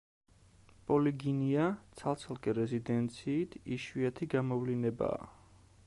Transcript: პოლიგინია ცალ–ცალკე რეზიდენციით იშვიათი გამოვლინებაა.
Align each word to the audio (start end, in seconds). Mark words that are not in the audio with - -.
პოლიგინია 0.91 1.67
ცალ–ცალკე 1.99 2.55
რეზიდენციით 2.61 3.59
იშვიათი 3.77 4.31
გამოვლინებაა. 4.37 5.31